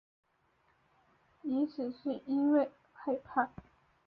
[1.43, 3.51] 也许是因为害怕